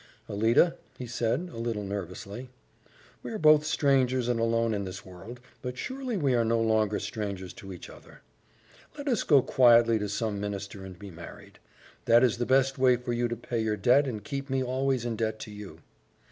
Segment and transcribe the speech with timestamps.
[0.27, 2.49] "Alida," he said, a little nervously,
[3.21, 6.97] "we are both strangers and alone in this world, but surely we are no longer
[6.99, 8.23] strangers to each other.
[8.97, 11.59] Let us go quietly to some minister and be married.
[12.05, 15.05] That is the best way for you to pay your debt and keep me always
[15.05, 15.81] in debt to you."